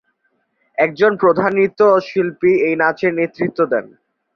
একজন 0.77 1.11
প্রধান 1.21 1.51
নৃত্যশিল্পী 1.57 2.51
এই 2.67 2.75
নাচের 2.81 3.11
নেতৃত্ব 3.15 3.59
দেন। 3.71 3.85